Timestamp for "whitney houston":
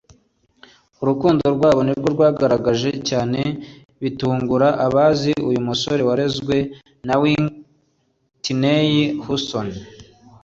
7.21-9.67